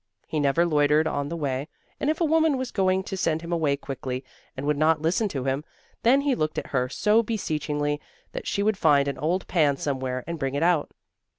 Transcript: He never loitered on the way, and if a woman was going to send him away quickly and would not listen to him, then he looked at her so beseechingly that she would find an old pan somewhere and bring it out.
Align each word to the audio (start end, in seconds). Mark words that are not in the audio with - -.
He 0.25 0.39
never 0.39 0.65
loitered 0.65 1.05
on 1.05 1.29
the 1.29 1.35
way, 1.37 1.67
and 1.99 2.09
if 2.09 2.19
a 2.19 2.25
woman 2.25 2.57
was 2.57 2.71
going 2.71 3.03
to 3.03 3.15
send 3.15 3.43
him 3.43 3.51
away 3.53 3.77
quickly 3.77 4.25
and 4.57 4.65
would 4.65 4.79
not 4.79 4.99
listen 5.03 5.27
to 5.27 5.43
him, 5.43 5.63
then 6.01 6.21
he 6.21 6.33
looked 6.33 6.57
at 6.57 6.65
her 6.73 6.89
so 6.89 7.21
beseechingly 7.21 8.01
that 8.31 8.47
she 8.47 8.63
would 8.63 8.79
find 8.79 9.07
an 9.07 9.19
old 9.19 9.45
pan 9.47 9.77
somewhere 9.77 10.23
and 10.25 10.39
bring 10.39 10.55
it 10.55 10.63
out. 10.63 10.89